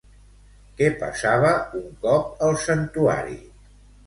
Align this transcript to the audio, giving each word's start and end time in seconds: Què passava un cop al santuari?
Què 0.79 0.87
passava 1.03 1.51
un 1.81 1.93
cop 2.07 2.43
al 2.49 2.59
santuari? 2.65 3.39